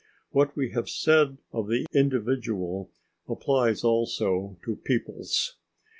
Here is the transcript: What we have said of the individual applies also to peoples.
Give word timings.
What 0.31 0.55
we 0.55 0.71
have 0.71 0.89
said 0.89 1.37
of 1.53 1.67
the 1.67 1.85
individual 1.93 2.89
applies 3.29 3.83
also 3.83 4.57
to 4.65 4.77
peoples. 4.77 5.57